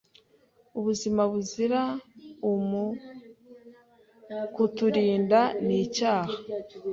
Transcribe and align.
ubuzima 0.77 1.21
buzira 1.31 1.81
umuKutirinda 2.51 5.39
ni 5.65 5.75
Icyaha 5.85 6.35